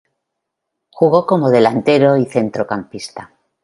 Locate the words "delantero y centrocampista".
1.51-3.33